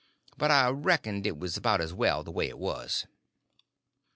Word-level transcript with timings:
But 0.35 0.49
I 0.49 0.69
reckoned 0.71 1.27
it 1.27 1.37
was 1.37 1.57
about 1.57 1.79
as 1.79 1.93
well 1.93 2.23
the 2.23 2.31
way 2.31 2.47
it 2.49 2.57
was. 2.57 3.05